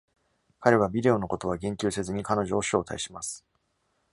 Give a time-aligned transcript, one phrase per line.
[0.59, 3.45] 彼はビデオのことは言及せずに彼女を招待します。